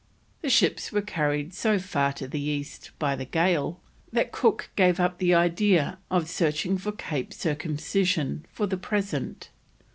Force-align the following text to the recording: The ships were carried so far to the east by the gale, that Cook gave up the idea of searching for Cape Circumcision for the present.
The 0.41 0.49
ships 0.49 0.91
were 0.91 1.03
carried 1.03 1.53
so 1.53 1.77
far 1.77 2.11
to 2.13 2.27
the 2.27 2.39
east 2.41 2.89
by 2.97 3.15
the 3.15 3.23
gale, 3.23 3.79
that 4.11 4.31
Cook 4.31 4.71
gave 4.75 4.99
up 4.99 5.19
the 5.19 5.35
idea 5.35 5.99
of 6.09 6.27
searching 6.27 6.75
for 6.79 6.91
Cape 6.91 7.31
Circumcision 7.31 8.43
for 8.51 8.65
the 8.65 8.77
present. 8.77 9.51